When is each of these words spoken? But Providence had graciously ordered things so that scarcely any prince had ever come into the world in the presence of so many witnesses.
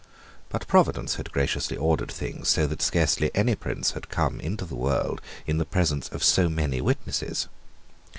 But 0.49 0.65
Providence 0.67 1.17
had 1.17 1.31
graciously 1.31 1.77
ordered 1.77 2.11
things 2.11 2.47
so 2.47 2.65
that 2.65 2.81
scarcely 2.81 3.29
any 3.35 3.53
prince 3.53 3.91
had 3.91 4.05
ever 4.05 4.11
come 4.15 4.39
into 4.39 4.65
the 4.65 4.73
world 4.73 5.21
in 5.45 5.59
the 5.59 5.63
presence 5.63 6.09
of 6.09 6.23
so 6.23 6.49
many 6.49 6.81
witnesses. 6.81 7.47